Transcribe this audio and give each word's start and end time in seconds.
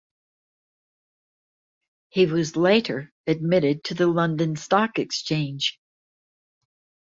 He 2.09 2.25
was 2.25 2.55
later 2.55 3.13
admitted 3.27 3.83
to 3.83 3.93
the 3.93 4.07
London 4.07 4.55
Stock 4.55 4.97
Exchange. 4.97 5.79